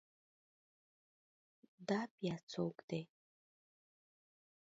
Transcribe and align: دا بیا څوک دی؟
دا 1.87 2.01
بیا 2.17 2.35
څوک 2.51 2.75
دی؟ 2.89 3.01